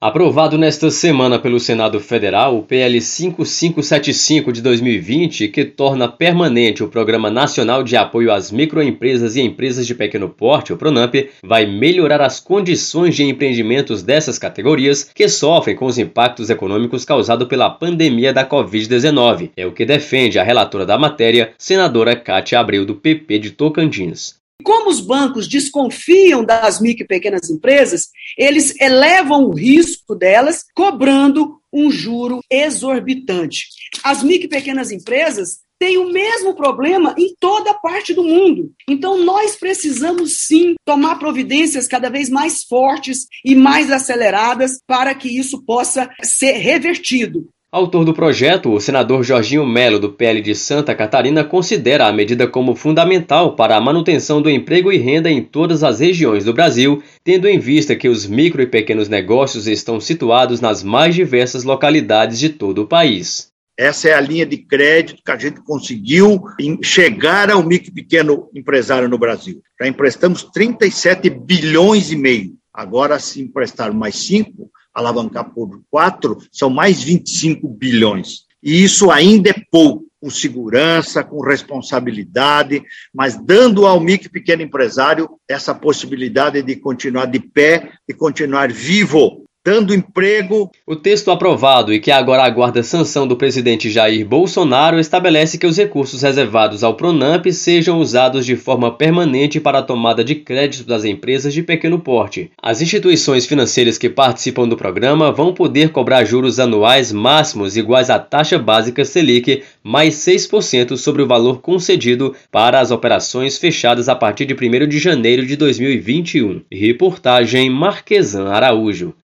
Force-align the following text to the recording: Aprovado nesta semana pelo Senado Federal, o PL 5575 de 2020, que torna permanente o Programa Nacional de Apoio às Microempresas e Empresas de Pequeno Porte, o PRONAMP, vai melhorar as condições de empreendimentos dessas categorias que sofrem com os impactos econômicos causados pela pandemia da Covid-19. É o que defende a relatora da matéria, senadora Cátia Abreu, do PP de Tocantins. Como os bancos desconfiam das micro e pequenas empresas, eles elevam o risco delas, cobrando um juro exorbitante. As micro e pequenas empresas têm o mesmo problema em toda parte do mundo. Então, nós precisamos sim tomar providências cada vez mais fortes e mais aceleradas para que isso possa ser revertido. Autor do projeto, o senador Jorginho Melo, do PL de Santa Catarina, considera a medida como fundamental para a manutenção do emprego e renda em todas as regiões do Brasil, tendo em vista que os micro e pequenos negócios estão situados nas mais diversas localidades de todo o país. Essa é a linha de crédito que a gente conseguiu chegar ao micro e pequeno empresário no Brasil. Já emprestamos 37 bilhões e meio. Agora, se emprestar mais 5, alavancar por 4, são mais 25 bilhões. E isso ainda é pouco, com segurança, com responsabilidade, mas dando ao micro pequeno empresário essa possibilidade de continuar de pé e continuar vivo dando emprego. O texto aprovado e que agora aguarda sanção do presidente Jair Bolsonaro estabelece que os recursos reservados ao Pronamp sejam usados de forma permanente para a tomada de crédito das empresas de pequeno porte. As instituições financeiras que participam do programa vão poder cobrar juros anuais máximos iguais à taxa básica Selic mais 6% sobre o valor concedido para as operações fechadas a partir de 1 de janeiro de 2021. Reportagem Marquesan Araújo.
Aprovado 0.00 0.56
nesta 0.56 0.92
semana 0.92 1.40
pelo 1.40 1.58
Senado 1.58 1.98
Federal, 1.98 2.56
o 2.56 2.62
PL 2.62 3.00
5575 3.00 4.52
de 4.52 4.62
2020, 4.62 5.48
que 5.48 5.64
torna 5.64 6.06
permanente 6.06 6.84
o 6.84 6.88
Programa 6.88 7.28
Nacional 7.28 7.82
de 7.82 7.96
Apoio 7.96 8.30
às 8.30 8.52
Microempresas 8.52 9.34
e 9.34 9.40
Empresas 9.40 9.84
de 9.88 9.96
Pequeno 9.96 10.28
Porte, 10.28 10.72
o 10.72 10.76
PRONAMP, 10.76 11.30
vai 11.42 11.66
melhorar 11.66 12.20
as 12.20 12.38
condições 12.38 13.16
de 13.16 13.24
empreendimentos 13.24 14.00
dessas 14.00 14.38
categorias 14.38 15.02
que 15.02 15.28
sofrem 15.28 15.74
com 15.74 15.86
os 15.86 15.98
impactos 15.98 16.48
econômicos 16.48 17.04
causados 17.04 17.48
pela 17.48 17.68
pandemia 17.68 18.32
da 18.32 18.48
Covid-19. 18.48 19.50
É 19.56 19.66
o 19.66 19.72
que 19.72 19.84
defende 19.84 20.38
a 20.38 20.44
relatora 20.44 20.86
da 20.86 20.96
matéria, 20.96 21.50
senadora 21.58 22.14
Cátia 22.14 22.60
Abreu, 22.60 22.86
do 22.86 22.94
PP 22.94 23.40
de 23.40 23.50
Tocantins. 23.50 24.37
Como 24.62 24.90
os 24.90 25.00
bancos 25.00 25.46
desconfiam 25.46 26.44
das 26.44 26.80
micro 26.80 27.04
e 27.04 27.06
pequenas 27.06 27.48
empresas, 27.48 28.08
eles 28.36 28.74
elevam 28.80 29.44
o 29.44 29.54
risco 29.54 30.14
delas, 30.14 30.64
cobrando 30.74 31.60
um 31.72 31.90
juro 31.90 32.40
exorbitante. 32.50 33.68
As 34.02 34.22
micro 34.22 34.46
e 34.46 34.50
pequenas 34.50 34.90
empresas 34.90 35.60
têm 35.78 35.96
o 35.96 36.12
mesmo 36.12 36.54
problema 36.54 37.14
em 37.16 37.34
toda 37.38 37.72
parte 37.74 38.12
do 38.12 38.24
mundo. 38.24 38.72
Então, 38.88 39.22
nós 39.24 39.54
precisamos 39.54 40.40
sim 40.40 40.74
tomar 40.84 41.20
providências 41.20 41.86
cada 41.86 42.10
vez 42.10 42.28
mais 42.28 42.64
fortes 42.64 43.26
e 43.44 43.54
mais 43.54 43.90
aceleradas 43.92 44.80
para 44.86 45.14
que 45.14 45.28
isso 45.28 45.62
possa 45.64 46.10
ser 46.22 46.52
revertido. 46.52 47.48
Autor 47.70 48.02
do 48.02 48.14
projeto, 48.14 48.72
o 48.72 48.80
senador 48.80 49.22
Jorginho 49.22 49.66
Melo, 49.66 49.98
do 49.98 50.10
PL 50.10 50.40
de 50.40 50.54
Santa 50.54 50.94
Catarina, 50.94 51.44
considera 51.44 52.06
a 52.06 52.12
medida 52.12 52.48
como 52.48 52.74
fundamental 52.74 53.56
para 53.56 53.76
a 53.76 53.80
manutenção 53.80 54.40
do 54.40 54.48
emprego 54.48 54.90
e 54.90 54.96
renda 54.96 55.30
em 55.30 55.42
todas 55.42 55.84
as 55.84 56.00
regiões 56.00 56.46
do 56.46 56.54
Brasil, 56.54 57.02
tendo 57.22 57.46
em 57.46 57.58
vista 57.58 57.94
que 57.94 58.08
os 58.08 58.26
micro 58.26 58.62
e 58.62 58.66
pequenos 58.66 59.10
negócios 59.10 59.66
estão 59.66 60.00
situados 60.00 60.62
nas 60.62 60.82
mais 60.82 61.14
diversas 61.14 61.62
localidades 61.62 62.38
de 62.38 62.48
todo 62.48 62.84
o 62.84 62.86
país. 62.86 63.48
Essa 63.76 64.08
é 64.08 64.14
a 64.14 64.20
linha 64.20 64.46
de 64.46 64.56
crédito 64.56 65.22
que 65.22 65.30
a 65.30 65.36
gente 65.36 65.60
conseguiu 65.60 66.40
chegar 66.82 67.50
ao 67.50 67.62
micro 67.62 67.90
e 67.90 67.94
pequeno 67.94 68.48
empresário 68.54 69.10
no 69.10 69.18
Brasil. 69.18 69.60
Já 69.78 69.86
emprestamos 69.86 70.42
37 70.42 71.28
bilhões 71.28 72.10
e 72.10 72.16
meio. 72.16 72.54
Agora, 72.72 73.18
se 73.18 73.42
emprestar 73.42 73.92
mais 73.92 74.16
5, 74.16 74.70
alavancar 74.94 75.52
por 75.52 75.80
4, 75.90 76.38
são 76.50 76.70
mais 76.70 77.02
25 77.02 77.68
bilhões. 77.68 78.46
E 78.62 78.82
isso 78.82 79.10
ainda 79.10 79.50
é 79.50 79.54
pouco, 79.70 80.06
com 80.20 80.30
segurança, 80.30 81.22
com 81.22 81.40
responsabilidade, 81.40 82.82
mas 83.14 83.36
dando 83.36 83.86
ao 83.86 84.00
micro 84.00 84.30
pequeno 84.30 84.62
empresário 84.62 85.30
essa 85.48 85.74
possibilidade 85.74 86.60
de 86.62 86.76
continuar 86.76 87.26
de 87.26 87.38
pé 87.38 87.92
e 88.08 88.12
continuar 88.12 88.72
vivo 88.72 89.47
dando 89.68 89.94
emprego. 89.94 90.70
O 90.86 90.96
texto 90.96 91.30
aprovado 91.30 91.92
e 91.92 92.00
que 92.00 92.10
agora 92.10 92.42
aguarda 92.42 92.82
sanção 92.82 93.28
do 93.28 93.36
presidente 93.36 93.90
Jair 93.90 94.26
Bolsonaro 94.26 94.98
estabelece 94.98 95.58
que 95.58 95.66
os 95.66 95.76
recursos 95.76 96.22
reservados 96.22 96.82
ao 96.82 96.94
Pronamp 96.94 97.44
sejam 97.52 97.98
usados 98.00 98.46
de 98.46 98.56
forma 98.56 98.90
permanente 98.90 99.60
para 99.60 99.80
a 99.80 99.82
tomada 99.82 100.24
de 100.24 100.36
crédito 100.36 100.86
das 100.86 101.04
empresas 101.04 101.52
de 101.52 101.62
pequeno 101.62 101.98
porte. 101.98 102.50
As 102.62 102.80
instituições 102.80 103.44
financeiras 103.44 103.98
que 103.98 104.08
participam 104.08 104.66
do 104.66 104.74
programa 104.74 105.30
vão 105.30 105.52
poder 105.52 105.90
cobrar 105.90 106.24
juros 106.24 106.58
anuais 106.58 107.12
máximos 107.12 107.76
iguais 107.76 108.08
à 108.08 108.18
taxa 108.18 108.58
básica 108.58 109.04
Selic 109.04 109.62
mais 109.84 110.14
6% 110.14 110.96
sobre 110.96 111.20
o 111.20 111.26
valor 111.26 111.60
concedido 111.60 112.34
para 112.50 112.80
as 112.80 112.90
operações 112.90 113.58
fechadas 113.58 114.08
a 114.08 114.16
partir 114.16 114.46
de 114.46 114.54
1 114.54 114.88
de 114.88 114.98
janeiro 114.98 115.44
de 115.44 115.56
2021. 115.56 116.62
Reportagem 116.72 117.68
Marquesan 117.68 118.48
Araújo. 118.48 119.12